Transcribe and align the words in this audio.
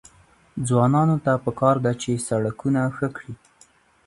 ځوانانو 0.67 1.15
ته 1.25 1.31
پکار 1.45 1.75
ده 1.85 1.91
چې، 2.01 2.23
سړکونه 2.27 2.81
ښه 2.95 3.07
کړي. 3.15 3.33